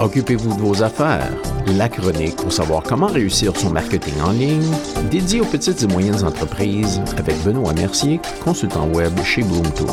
Occupez-vous 0.00 0.54
de 0.54 0.60
vos 0.60 0.84
affaires. 0.84 1.28
La 1.76 1.88
chronique 1.88 2.36
pour 2.36 2.52
savoir 2.52 2.84
comment 2.84 3.08
réussir 3.08 3.56
son 3.56 3.70
marketing 3.70 4.14
en 4.20 4.30
ligne, 4.30 4.72
dédié 5.10 5.40
aux 5.40 5.44
petites 5.44 5.82
et 5.82 5.86
moyennes 5.88 6.24
entreprises 6.24 7.02
avec 7.16 7.36
Benoît 7.42 7.72
Mercier, 7.72 8.20
consultant 8.44 8.88
web 8.88 9.12
chez 9.24 9.42
Bloom 9.42 9.68
Tools. 9.72 9.88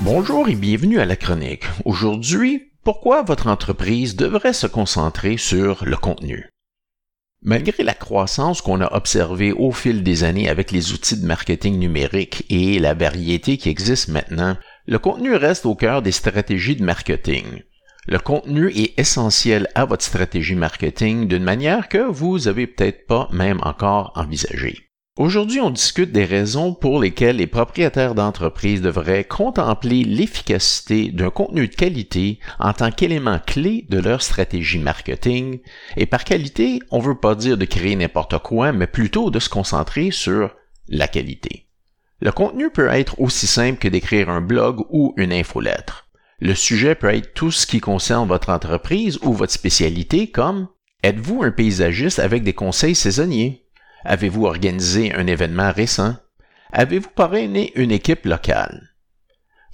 Bonjour 0.00 0.46
et 0.50 0.56
bienvenue 0.56 1.00
à 1.00 1.06
la 1.06 1.16
chronique. 1.16 1.64
Aujourd'hui, 1.86 2.70
pourquoi 2.84 3.22
votre 3.22 3.46
entreprise 3.46 4.14
devrait 4.14 4.52
se 4.52 4.66
concentrer 4.66 5.38
sur 5.38 5.86
le 5.86 5.96
contenu? 5.96 6.50
Malgré 7.42 7.82
la 7.82 7.94
croissance 7.94 8.60
qu'on 8.60 8.82
a 8.82 8.94
observée 8.94 9.52
au 9.52 9.72
fil 9.72 10.02
des 10.02 10.24
années 10.24 10.50
avec 10.50 10.72
les 10.72 10.92
outils 10.92 11.18
de 11.18 11.26
marketing 11.26 11.78
numérique 11.78 12.44
et 12.50 12.78
la 12.78 12.92
variété 12.92 13.56
qui 13.56 13.70
existe 13.70 14.08
maintenant, 14.08 14.58
le 14.86 14.98
contenu 14.98 15.34
reste 15.34 15.64
au 15.64 15.74
cœur 15.74 16.02
des 16.02 16.12
stratégies 16.12 16.76
de 16.76 16.84
marketing. 16.84 17.62
Le 18.06 18.18
contenu 18.18 18.70
est 18.70 18.98
essentiel 18.98 19.68
à 19.74 19.86
votre 19.86 20.04
stratégie 20.04 20.54
marketing 20.54 21.28
d'une 21.28 21.42
manière 21.42 21.88
que 21.88 21.98
vous 21.98 22.46
avez 22.46 22.66
peut-être 22.66 23.06
pas 23.06 23.28
même 23.32 23.60
encore 23.62 24.12
envisagée. 24.16 24.89
Aujourd'hui, 25.20 25.60
on 25.60 25.68
discute 25.68 26.12
des 26.12 26.24
raisons 26.24 26.72
pour 26.72 26.98
lesquelles 26.98 27.36
les 27.36 27.46
propriétaires 27.46 28.14
d'entreprises 28.14 28.80
devraient 28.80 29.24
contempler 29.24 30.02
l'efficacité 30.02 31.10
d'un 31.10 31.28
contenu 31.28 31.68
de 31.68 31.74
qualité 31.74 32.38
en 32.58 32.72
tant 32.72 32.90
qu'élément 32.90 33.38
clé 33.38 33.84
de 33.90 33.98
leur 33.98 34.22
stratégie 34.22 34.78
marketing. 34.78 35.60
Et 35.98 36.06
par 36.06 36.24
qualité, 36.24 36.78
on 36.90 37.00
ne 37.00 37.04
veut 37.04 37.18
pas 37.18 37.34
dire 37.34 37.58
de 37.58 37.66
créer 37.66 37.96
n'importe 37.96 38.38
quoi, 38.38 38.72
mais 38.72 38.86
plutôt 38.86 39.30
de 39.30 39.38
se 39.40 39.50
concentrer 39.50 40.10
sur 40.10 40.54
la 40.88 41.06
qualité. 41.06 41.66
Le 42.22 42.32
contenu 42.32 42.70
peut 42.70 42.88
être 42.88 43.20
aussi 43.20 43.46
simple 43.46 43.78
que 43.78 43.88
d'écrire 43.88 44.30
un 44.30 44.40
blog 44.40 44.86
ou 44.88 45.12
une 45.18 45.34
infolettre. 45.34 46.08
Le 46.38 46.54
sujet 46.54 46.94
peut 46.94 47.14
être 47.14 47.34
tout 47.34 47.50
ce 47.50 47.66
qui 47.66 47.80
concerne 47.80 48.26
votre 48.26 48.48
entreprise 48.48 49.18
ou 49.20 49.34
votre 49.34 49.52
spécialité 49.52 50.30
comme 50.30 50.68
Êtes-vous 51.02 51.42
un 51.42 51.50
paysagiste 51.50 52.20
avec 52.20 52.42
des 52.42 52.54
conseils 52.54 52.94
saisonniers? 52.94 53.66
Avez-vous 54.04 54.46
organisé 54.46 55.12
un 55.14 55.26
événement 55.26 55.72
récent? 55.72 56.16
Avez-vous 56.72 57.10
parrainé 57.10 57.72
une 57.74 57.90
équipe 57.90 58.24
locale? 58.24 58.90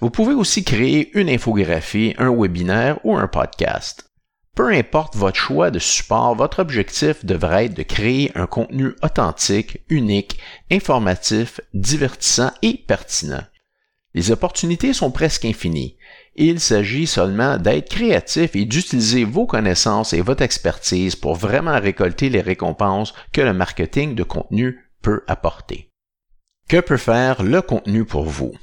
Vous 0.01 0.11
pouvez 0.11 0.35
aussi 0.35 0.65
créer 0.65 1.17
une 1.19 1.29
infographie, 1.29 2.15
un 2.19 2.35
webinaire 2.35 2.99
ou 3.05 3.17
un 3.17 3.29
podcast. 3.29 4.11
Peu 4.55 4.73
importe 4.73 5.17
votre 5.17 5.39
choix 5.39 5.71
de 5.71 5.79
support, 5.79 6.35
votre 6.35 6.61
objectif 6.61 7.25
devrait 7.25 7.67
être 7.67 7.75
de 7.75 7.83
créer 7.83 8.33
un 8.35 8.47
contenu 8.47 8.95
authentique, 9.03 9.83
unique, 9.89 10.39
informatif, 10.71 11.61
divertissant 11.75 12.51
et 12.63 12.83
pertinent. 12.87 13.45
Les 14.17 14.31
opportunités 14.31 14.95
sont 14.95 15.11
presque 15.11 15.45
infinies. 15.45 15.99
Il 16.37 16.59
s'agit 16.59 17.07
seulement 17.07 17.59
d'être 17.59 17.91
créatif 17.91 18.57
et 18.57 18.65
d'utiliser 18.65 19.25
vos 19.25 19.45
connaissances 19.45 20.15
et 20.15 20.23
votre 20.23 20.43
expertise 20.43 21.15
pour 21.17 21.35
vraiment 21.35 21.79
récolter 21.79 22.31
les 22.31 22.41
récompenses 22.41 23.13
que 23.35 23.43
le 23.43 23.53
marketing 23.53 24.15
de 24.15 24.23
contenu 24.23 24.89
peut 25.03 25.23
apporter. 25.29 25.91
Que 26.67 26.81
peut 26.81 26.97
faire 26.97 27.43
le 27.43 27.61
contenu 27.61 28.07
pour 28.07 28.25
vous? 28.25 28.55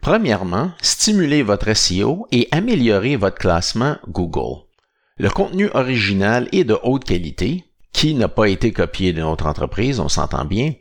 Premièrement, 0.00 0.70
stimuler 0.80 1.42
votre 1.42 1.74
SEO 1.74 2.28
et 2.30 2.46
améliorer 2.52 3.16
votre 3.16 3.38
classement 3.38 3.96
Google. 4.06 4.62
Le 5.16 5.30
contenu 5.30 5.68
original 5.74 6.48
est 6.52 6.64
de 6.64 6.78
haute 6.84 7.04
qualité, 7.04 7.64
qui 7.92 8.14
n'a 8.14 8.28
pas 8.28 8.48
été 8.48 8.70
copié 8.70 9.12
d'une 9.12 9.24
autre 9.24 9.46
entreprise, 9.46 9.98
on 9.98 10.08
s'entend 10.08 10.44
bien, 10.44 10.74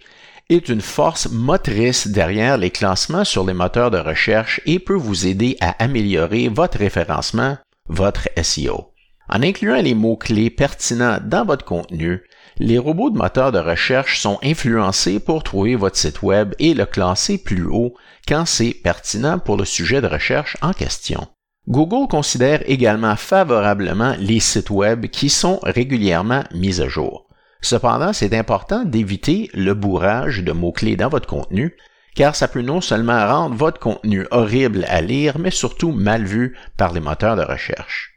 est 0.52 0.68
une 0.68 0.82
force 0.82 1.30
motrice 1.32 2.08
derrière 2.08 2.58
les 2.58 2.72
classements 2.72 3.24
sur 3.24 3.46
les 3.46 3.54
moteurs 3.54 3.90
de 3.90 3.98
recherche 3.98 4.60
et 4.66 4.80
peut 4.80 4.94
vous 4.94 5.26
aider 5.26 5.56
à 5.62 5.82
améliorer 5.82 6.50
votre 6.50 6.78
référencement, 6.78 7.58
votre 7.88 8.28
SEO. 8.42 8.92
En 9.30 9.44
incluant 9.44 9.82
les 9.82 9.94
mots-clés 9.94 10.50
pertinents 10.50 11.20
dans 11.24 11.46
votre 11.46 11.64
contenu, 11.64 12.24
les 12.58 12.78
robots 12.78 13.10
de 13.10 13.18
moteurs 13.18 13.54
de 13.54 13.60
recherche 13.60 14.20
sont 14.20 14.40
influencés 14.44 15.22
pour 15.22 15.42
trouver 15.44 15.76
votre 15.76 15.96
site 15.96 16.22
web 16.22 16.54
et 16.60 16.74
le 16.74 16.86
classer 16.86 17.38
plus 17.38 17.66
haut 17.66 17.94
quand 18.28 18.46
c'est 18.46 18.74
pertinent 18.74 19.40
pour 19.40 19.56
le 19.56 19.64
sujet 19.64 20.02
de 20.02 20.08
recherche 20.08 20.58
en 20.62 20.74
question. 20.74 21.28
Google 21.70 22.10
considère 22.10 22.62
également 22.70 23.16
favorablement 23.16 24.16
les 24.20 24.42
sites 24.42 24.70
web 24.70 25.06
qui 25.06 25.30
sont 25.30 25.60
régulièrement 25.64 26.44
mis 26.54 26.82
à 26.82 26.90
jour. 26.90 27.28
Cependant, 27.62 28.12
c'est 28.12 28.36
important 28.36 28.84
d'éviter 28.84 29.50
le 29.54 29.74
bourrage 29.74 30.44
de 30.44 30.52
mots-clés 30.52 30.96
dans 30.96 31.10
votre 31.10 31.28
contenu, 31.28 31.76
car 32.16 32.36
ça 32.36 32.48
peut 32.48 32.62
non 32.62 32.82
seulement 32.82 33.26
rendre 33.28 33.56
votre 33.56 33.80
contenu 33.80 34.26
horrible 34.32 34.86
à 34.88 35.02
lire, 35.02 35.38
mais 35.40 35.52
surtout 35.52 35.92
mal 35.92 36.26
vu 36.26 36.58
par 36.78 36.92
les 36.92 37.00
moteurs 37.00 37.36
de 37.36 37.44
recherche. 37.44 38.14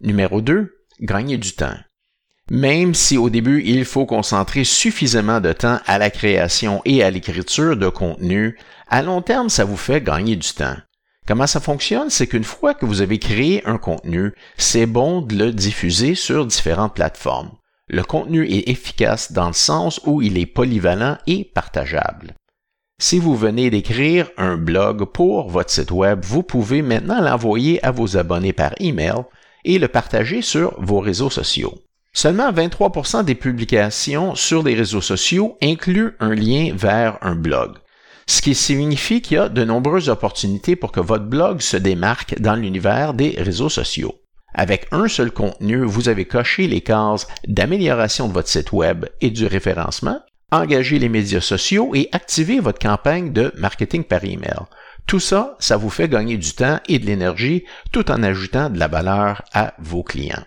Numéro 0.00 0.40
2. 0.40 0.74
Gagner 1.00 1.38
du 1.38 1.52
temps. 1.52 1.76
Même 2.50 2.94
si 2.94 3.16
au 3.16 3.30
début 3.30 3.62
il 3.64 3.86
faut 3.86 4.04
concentrer 4.04 4.64
suffisamment 4.64 5.40
de 5.40 5.52
temps 5.52 5.80
à 5.86 5.98
la 5.98 6.10
création 6.10 6.82
et 6.84 7.02
à 7.02 7.10
l'écriture 7.10 7.76
de 7.76 7.88
contenu, 7.88 8.58
à 8.88 9.02
long 9.02 9.22
terme 9.22 9.48
ça 9.48 9.64
vous 9.64 9.78
fait 9.78 10.02
gagner 10.02 10.36
du 10.36 10.52
temps. 10.52 10.76
Comment 11.26 11.46
ça 11.46 11.60
fonctionne? 11.60 12.10
C'est 12.10 12.26
qu'une 12.26 12.44
fois 12.44 12.74
que 12.74 12.84
vous 12.84 13.00
avez 13.00 13.18
créé 13.18 13.66
un 13.66 13.78
contenu, 13.78 14.34
c'est 14.58 14.84
bon 14.84 15.22
de 15.22 15.36
le 15.36 15.52
diffuser 15.52 16.14
sur 16.14 16.44
différentes 16.44 16.94
plateformes. 16.94 17.50
Le 17.88 18.02
contenu 18.02 18.46
est 18.48 18.68
efficace 18.68 19.32
dans 19.32 19.48
le 19.48 19.52
sens 19.52 20.00
où 20.06 20.22
il 20.22 20.38
est 20.38 20.46
polyvalent 20.46 21.18
et 21.26 21.44
partageable. 21.44 22.34
Si 23.00 23.18
vous 23.18 23.36
venez 23.36 23.70
d'écrire 23.70 24.30
un 24.38 24.56
blog 24.56 25.04
pour 25.04 25.50
votre 25.50 25.70
site 25.70 25.90
web, 25.90 26.24
vous 26.24 26.42
pouvez 26.42 26.80
maintenant 26.80 27.20
l'envoyer 27.20 27.84
à 27.84 27.90
vos 27.90 28.16
abonnés 28.16 28.52
par 28.52 28.72
email 28.78 29.24
et 29.64 29.78
le 29.78 29.88
partager 29.88 30.40
sur 30.40 30.80
vos 30.80 31.00
réseaux 31.00 31.30
sociaux. 31.30 31.74
Seulement 32.12 32.52
23% 32.52 33.24
des 33.24 33.34
publications 33.34 34.34
sur 34.34 34.62
les 34.62 34.74
réseaux 34.74 35.00
sociaux 35.00 35.58
incluent 35.60 36.16
un 36.20 36.34
lien 36.34 36.72
vers 36.74 37.18
un 37.22 37.34
blog, 37.34 37.76
ce 38.26 38.40
qui 38.40 38.54
signifie 38.54 39.20
qu'il 39.20 39.36
y 39.36 39.40
a 39.40 39.48
de 39.48 39.64
nombreuses 39.64 40.08
opportunités 40.08 40.76
pour 40.76 40.92
que 40.92 41.00
votre 41.00 41.24
blog 41.24 41.60
se 41.60 41.76
démarque 41.76 42.40
dans 42.40 42.54
l'univers 42.54 43.12
des 43.14 43.34
réseaux 43.36 43.68
sociaux. 43.68 44.14
Avec 44.54 44.86
un 44.92 45.08
seul 45.08 45.32
contenu, 45.32 45.84
vous 45.84 46.08
avez 46.08 46.26
coché 46.26 46.68
les 46.68 46.80
cases 46.80 47.26
d'amélioration 47.48 48.28
de 48.28 48.32
votre 48.32 48.48
site 48.48 48.72
web 48.72 49.06
et 49.20 49.30
du 49.30 49.46
référencement, 49.46 50.20
engagé 50.52 51.00
les 51.00 51.08
médias 51.08 51.40
sociaux 51.40 51.90
et 51.94 52.08
activé 52.12 52.60
votre 52.60 52.78
campagne 52.78 53.32
de 53.32 53.52
marketing 53.56 54.04
par 54.04 54.24
email. 54.24 54.60
Tout 55.06 55.20
ça, 55.20 55.56
ça 55.58 55.76
vous 55.76 55.90
fait 55.90 56.08
gagner 56.08 56.38
du 56.38 56.52
temps 56.52 56.78
et 56.88 56.98
de 56.98 57.06
l'énergie 57.06 57.64
tout 57.92 58.10
en 58.10 58.22
ajoutant 58.22 58.70
de 58.70 58.78
la 58.78 58.88
valeur 58.88 59.42
à 59.52 59.74
vos 59.78 60.02
clients. 60.02 60.44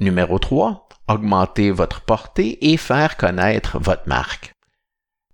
Numéro 0.00 0.38
3, 0.38 0.88
augmenter 1.08 1.70
votre 1.70 2.02
portée 2.02 2.72
et 2.72 2.76
faire 2.76 3.16
connaître 3.16 3.78
votre 3.78 4.06
marque. 4.06 4.52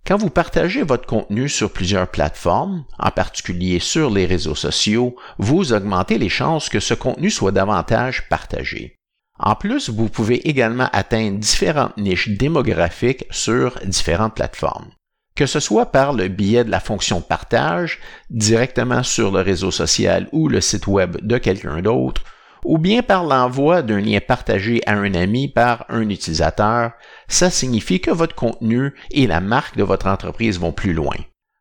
Quand 0.05 0.17
vous 0.17 0.29
partagez 0.29 0.81
votre 0.81 1.05
contenu 1.05 1.47
sur 1.47 1.71
plusieurs 1.71 2.07
plateformes, 2.07 2.85
en 2.97 3.11
particulier 3.11 3.79
sur 3.79 4.09
les 4.09 4.25
réseaux 4.25 4.55
sociaux, 4.55 5.15
vous 5.37 5.73
augmentez 5.73 6.17
les 6.17 6.29
chances 6.29 6.69
que 6.69 6.79
ce 6.79 6.93
contenu 6.93 7.29
soit 7.29 7.51
davantage 7.51 8.27
partagé. 8.27 8.97
En 9.37 9.55
plus, 9.55 9.89
vous 9.89 10.09
pouvez 10.09 10.47
également 10.47 10.89
atteindre 10.91 11.39
différentes 11.39 11.97
niches 11.97 12.29
démographiques 12.29 13.25
sur 13.31 13.79
différentes 13.85 14.35
plateformes. 14.35 14.91
Que 15.35 15.45
ce 15.45 15.59
soit 15.59 15.87
par 15.87 16.13
le 16.13 16.27
biais 16.27 16.63
de 16.63 16.71
la 16.71 16.79
fonction 16.79 17.21
partage, 17.21 17.99
directement 18.29 19.03
sur 19.03 19.31
le 19.31 19.41
réseau 19.41 19.71
social 19.71 20.27
ou 20.31 20.47
le 20.47 20.61
site 20.61 20.87
web 20.87 21.17
de 21.21 21.37
quelqu'un 21.37 21.81
d'autre, 21.81 22.23
ou 22.65 22.77
bien 22.77 23.01
par 23.01 23.23
l'envoi 23.23 23.81
d'un 23.81 23.99
lien 23.99 24.19
partagé 24.19 24.81
à 24.85 24.93
un 24.93 25.13
ami 25.13 25.47
par 25.47 25.85
un 25.89 26.09
utilisateur, 26.09 26.91
ça 27.27 27.49
signifie 27.49 27.99
que 27.99 28.11
votre 28.11 28.35
contenu 28.35 28.93
et 29.11 29.27
la 29.27 29.41
marque 29.41 29.77
de 29.77 29.83
votre 29.83 30.07
entreprise 30.07 30.59
vont 30.59 30.71
plus 30.71 30.93
loin. 30.93 31.15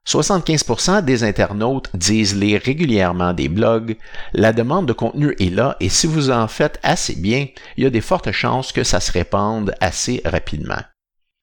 75% 0.06 1.05
des 1.05 1.25
internautes 1.25 1.91
disent 1.94 2.35
lire 2.35 2.61
régulièrement 2.64 3.32
des 3.32 3.49
blogs, 3.49 3.97
la 4.32 4.52
demande 4.52 4.87
de 4.87 4.93
contenu 4.93 5.37
est 5.38 5.55
là 5.55 5.76
et 5.79 5.88
si 5.88 6.06
vous 6.06 6.31
en 6.31 6.49
faites 6.49 6.81
assez 6.82 7.14
bien, 7.17 7.47
il 7.76 7.85
y 7.85 7.87
a 7.87 7.91
des 7.91 8.00
fortes 8.00 8.32
chances 8.32 8.73
que 8.73 8.82
ça 8.82 8.99
se 8.99 9.12
répande 9.12 9.75
assez 9.81 10.23
rapidement. 10.25 10.82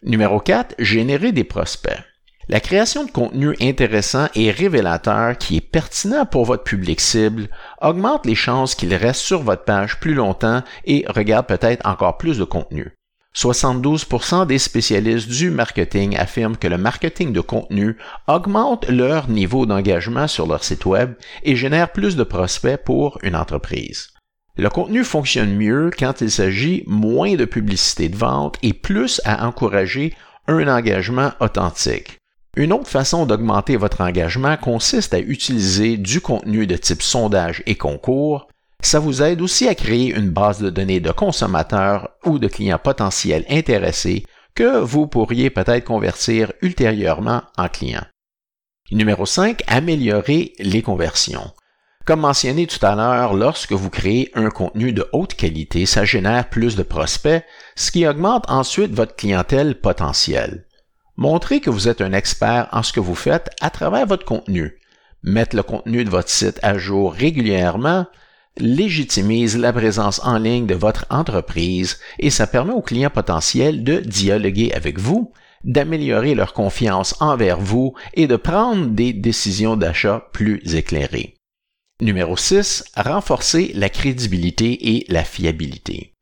Numéro 0.03 0.39
4, 0.39 0.75
générer 0.79 1.31
des 1.31 1.43
prospects. 1.43 2.03
La 2.49 2.61
création 2.61 3.03
de 3.03 3.11
contenu 3.11 3.57
intéressant 3.59 4.27
et 4.33 4.51
révélateur 4.51 5.37
qui 5.37 5.57
est 5.57 5.61
pertinent 5.61 6.25
pour 6.25 6.45
votre 6.45 6.63
public 6.63 7.01
cible 7.01 7.49
augmente 7.81 8.25
les 8.25 8.35
chances 8.35 8.73
qu'il 8.73 8.95
reste 8.95 9.19
sur 9.19 9.41
votre 9.41 9.65
page 9.65 9.99
plus 9.99 10.13
longtemps 10.13 10.63
et 10.85 11.03
regarde 11.09 11.45
peut-être 11.45 11.85
encore 11.85 12.17
plus 12.17 12.37
de 12.37 12.45
contenu. 12.45 12.93
72% 13.35 14.47
des 14.47 14.59
spécialistes 14.59 15.27
du 15.27 15.51
marketing 15.51 16.15
affirment 16.15 16.55
que 16.55 16.69
le 16.69 16.77
marketing 16.77 17.33
de 17.33 17.41
contenu 17.41 17.97
augmente 18.27 18.87
leur 18.87 19.29
niveau 19.29 19.65
d'engagement 19.65 20.27
sur 20.27 20.47
leur 20.47 20.63
site 20.63 20.85
web 20.85 21.15
et 21.43 21.57
génère 21.57 21.91
plus 21.91 22.15
de 22.15 22.23
prospects 22.23 22.81
pour 22.83 23.19
une 23.23 23.35
entreprise. 23.35 24.07
Le 24.55 24.69
contenu 24.69 25.03
fonctionne 25.03 25.53
mieux 25.53 25.91
quand 25.99 26.21
il 26.21 26.31
s'agit 26.31 26.83
moins 26.87 27.35
de 27.35 27.45
publicité 27.45 28.07
de 28.07 28.15
vente 28.15 28.57
et 28.63 28.73
plus 28.73 29.19
à 29.25 29.45
encourager 29.45 30.15
un 30.47 30.67
engagement 30.67 31.33
authentique. 31.41 32.16
Une 32.57 32.73
autre 32.73 32.89
façon 32.89 33.27
d'augmenter 33.27 33.77
votre 33.77 34.01
engagement 34.01 34.57
consiste 34.57 35.13
à 35.13 35.19
utiliser 35.19 35.95
du 35.95 36.21
contenu 36.21 36.65
de 36.65 36.75
type 36.75 37.03
sondage 37.03 37.61
et 37.67 37.75
concours. 37.75 38.47
Ça 38.81 38.97
vous 38.97 39.21
aide 39.21 39.43
aussi 39.43 39.67
à 39.67 39.75
créer 39.75 40.11
une 40.11 40.31
base 40.31 40.59
de 40.59 40.71
données 40.71 40.99
de 40.99 41.11
consommateurs 41.11 42.09
ou 42.25 42.39
de 42.39 42.47
clients 42.47 42.79
potentiels 42.83 43.45
intéressés 43.47 44.25
que 44.55 44.79
vous 44.79 45.05
pourriez 45.05 45.51
peut-être 45.51 45.85
convertir 45.85 46.51
ultérieurement 46.63 47.43
en 47.59 47.67
clients. 47.67 48.07
Numéro 48.91 49.27
5, 49.27 49.61
améliorer 49.67 50.53
les 50.57 50.81
conversions. 50.81 51.51
Comme 52.05 52.21
mentionné 52.21 52.65
tout 52.65 52.83
à 52.83 52.95
l'heure, 52.95 53.35
lorsque 53.35 53.73
vous 53.73 53.91
créez 53.91 54.31
un 54.33 54.49
contenu 54.49 54.93
de 54.93 55.07
haute 55.13 55.35
qualité, 55.35 55.85
ça 55.85 56.05
génère 56.05 56.49
plus 56.49 56.75
de 56.75 56.81
prospects, 56.81 57.43
ce 57.75 57.91
qui 57.91 58.07
augmente 58.07 58.49
ensuite 58.49 58.95
votre 58.95 59.15
clientèle 59.15 59.79
potentielle. 59.79 60.66
Montrez 61.17 61.61
que 61.61 61.71
vous 61.71 61.87
êtes 61.87 62.01
un 62.01 62.13
expert 62.13 62.69
en 62.71 62.83
ce 62.83 62.93
que 62.93 62.99
vous 62.99 63.15
faites 63.15 63.49
à 63.59 63.71
travers 63.71 64.05
votre 64.05 64.25
contenu. 64.25 64.79
Mettre 65.23 65.55
le 65.55 65.63
contenu 65.63 66.05
de 66.05 66.09
votre 66.11 66.29
site 66.29 66.59
à 66.61 66.77
jour 66.77 67.11
régulièrement 67.11 68.05
légitimise 68.59 69.57
la 69.57 69.73
présence 69.73 70.21
en 70.23 70.37
ligne 70.37 70.65
de 70.67 70.75
votre 70.75 71.05
entreprise 71.09 71.99
et 72.19 72.29
ça 72.29 72.47
permet 72.47 72.73
aux 72.73 72.81
clients 72.81 73.09
potentiels 73.09 73.83
de 73.83 73.97
dialoguer 73.97 74.71
avec 74.73 74.99
vous, 74.99 75.31
d'améliorer 75.63 76.35
leur 76.35 76.53
confiance 76.53 77.15
envers 77.19 77.59
vous 77.59 77.93
et 78.13 78.27
de 78.27 78.35
prendre 78.35 78.87
des 78.87 79.13
décisions 79.13 79.75
d'achat 79.75 80.27
plus 80.33 80.75
éclairées. 80.75 81.35
Numéro 81.99 82.37
6. 82.37 82.83
Renforcer 82.95 83.71
la 83.73 83.89
crédibilité 83.89 84.95
et 84.95 85.05
la 85.09 85.23
fiabilité. 85.23 86.13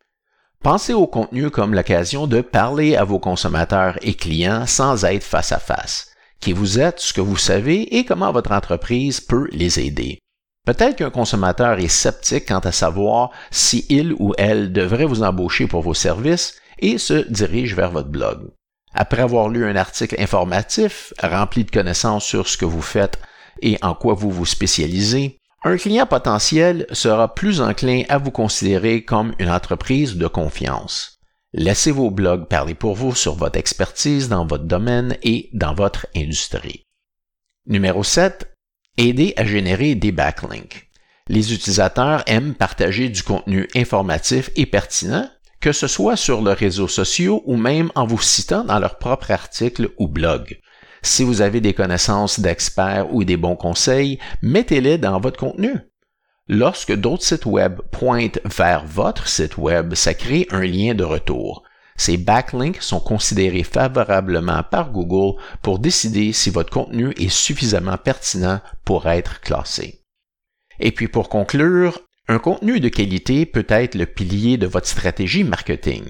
Pensez 0.62 0.94
au 0.94 1.08
contenu 1.08 1.50
comme 1.50 1.74
l'occasion 1.74 2.28
de 2.28 2.42
parler 2.42 2.96
à 2.96 3.04
vos 3.04 3.20
consommateurs 3.20 3.98
et 4.02 4.16
clients 4.16 4.66
sans 4.66 5.06
être 5.06 5.24
face 5.24 5.52
à 5.52 5.60
face. 5.60 6.12
Qui 6.40 6.54
vous 6.54 6.80
êtes, 6.80 7.00
ce 7.00 7.14
que 7.14 7.22
vous 7.22 7.38
savez 7.38 7.98
et 7.98 8.06
comment 8.06 8.32
votre 8.32 8.52
entreprise 8.52 9.22
peut 9.22 9.48
les 9.52 9.80
aider. 9.80 10.20
Peut-être 10.66 10.96
qu'un 10.96 11.12
consommateur 11.12 11.80
est 11.80 11.88
sceptique 11.88 12.48
quant 12.48 12.60
à 12.60 12.72
savoir 12.72 13.30
si 13.52 13.86
il 13.90 14.14
ou 14.18 14.34
elle 14.38 14.74
devrait 14.74 15.06
vous 15.06 15.22
embaucher 15.22 15.68
pour 15.68 15.82
vos 15.82 15.94
services 15.94 16.56
et 16.80 16.98
se 16.98 17.30
dirige 17.30 17.76
vers 17.76 17.92
votre 17.92 18.10
blog. 18.10 18.50
Après 18.94 19.22
avoir 19.22 19.50
lu 19.50 19.66
un 19.66 19.76
article 19.76 20.16
informatif 20.20 21.14
rempli 21.22 21.66
de 21.66 21.72
connaissances 21.72 22.26
sur 22.26 22.48
ce 22.48 22.58
que 22.58 22.66
vous 22.66 22.82
faites 22.82 23.20
et 23.62 23.78
en 23.82 23.94
quoi 23.94 24.16
vous 24.16 24.32
vous 24.32 24.46
spécialisez, 24.46 25.38
un 25.68 25.78
client 25.78 26.06
potentiel 26.06 26.86
sera 26.92 27.34
plus 27.34 27.60
enclin 27.60 28.04
à 28.08 28.20
vous 28.20 28.30
considérer 28.30 29.04
comme 29.04 29.34
une 29.40 29.50
entreprise 29.50 30.16
de 30.16 30.28
confiance. 30.28 31.20
Laissez 31.54 31.90
vos 31.90 32.12
blogs 32.12 32.48
parler 32.48 32.76
pour 32.76 32.94
vous 32.94 33.16
sur 33.16 33.34
votre 33.34 33.58
expertise 33.58 34.30
dans 34.30 34.46
votre 34.46 34.66
domaine 34.66 35.18
et 35.24 35.50
dans 35.54 35.74
votre 35.74 36.06
industrie. 36.16 36.86
Numéro 37.66 38.04
7. 38.04 38.54
Aider 38.98 39.34
à 39.38 39.46
générer 39.46 39.96
des 39.96 40.12
backlinks. 40.12 40.88
Les 41.30 41.52
utilisateurs 41.52 42.22
aiment 42.28 42.54
partager 42.54 43.10
du 43.10 43.24
contenu 43.24 43.68
informatif 43.76 44.52
et 44.56 44.68
pertinent, 44.68 45.28
que 45.62 45.72
ce 45.72 45.88
soit 45.88 46.16
sur 46.16 46.44
leurs 46.44 46.58
réseaux 46.58 46.88
sociaux 46.88 47.42
ou 47.48 47.58
même 47.58 47.92
en 47.96 48.06
vous 48.06 48.22
citant 48.22 48.64
dans 48.64 48.78
leur 48.78 49.00
propre 49.00 49.32
article 49.32 49.90
ou 49.98 50.08
blog. 50.08 50.60
Si 51.06 51.24
vous 51.24 51.42
avez 51.42 51.62
des 51.62 51.76
connaissances 51.76 52.40
d'experts 52.40 53.14
ou 53.14 53.24
des 53.24 53.38
bons 53.38 53.56
conseils, 53.56 54.18
mettez-les 54.42 54.98
dans 54.98 55.20
votre 55.20 55.40
contenu. 55.40 55.76
Lorsque 56.48 56.96
d'autres 56.96 57.24
sites 57.24 57.46
web 57.46 57.80
pointent 57.92 58.40
vers 58.44 58.84
votre 58.88 59.28
site 59.28 59.60
web, 59.60 59.94
ça 59.94 60.16
crée 60.16 60.48
un 60.50 60.64
lien 60.66 60.96
de 60.96 61.04
retour. 61.04 61.62
Ces 61.96 62.18
backlinks 62.18 62.82
sont 62.82 63.00
considérés 63.00 63.62
favorablement 63.62 64.64
par 64.64 64.92
Google 64.92 65.40
pour 65.62 65.78
décider 65.78 66.34
si 66.34 66.50
votre 66.50 66.72
contenu 66.72 67.12
est 67.18 67.30
suffisamment 67.30 67.98
pertinent 67.98 68.60
pour 68.84 69.08
être 69.08 69.42
classé. 69.42 70.02
Et 70.80 70.92
puis 70.92 71.08
pour 71.08 71.30
conclure, 71.30 72.02
un 72.28 72.40
contenu 72.40 72.80
de 72.80 72.90
qualité 72.90 73.46
peut 73.46 73.68
être 73.70 73.94
le 73.94 74.08
pilier 74.08 74.58
de 74.58 74.66
votre 74.66 74.88
stratégie 74.88 75.44
marketing. 75.44 76.04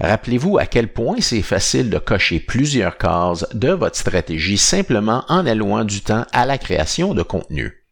Rappelez-vous 0.00 0.58
à 0.58 0.66
quel 0.66 0.88
point 0.88 1.16
c'est 1.20 1.42
facile 1.42 1.90
de 1.90 1.98
cocher 1.98 2.40
plusieurs 2.40 2.96
cases 2.96 3.46
de 3.52 3.70
votre 3.70 3.96
stratégie 3.96 4.58
simplement 4.58 5.24
en 5.28 5.46
allouant 5.46 5.84
du 5.84 6.00
temps 6.00 6.24
à 6.32 6.46
la 6.46 6.58
création 6.58 7.12
de 7.14 7.22
contenu. 7.22 7.84